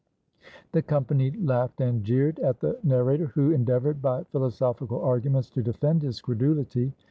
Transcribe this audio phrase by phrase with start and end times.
[0.71, 6.01] The company laughed and jeered at the narrator, who endeavored by philosophical arguments to defend
[6.01, 6.91] his credulity.